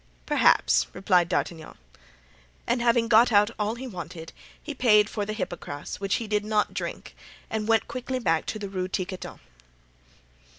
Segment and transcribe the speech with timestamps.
[0.25, 1.77] "Perhaps," replied D'Artagnan.
[2.65, 6.43] And having got out all he wanted, he paid for the hypocras, which he did
[6.43, 7.15] not drink,
[7.51, 9.41] and went quickly back to the Rue Tiquetonne.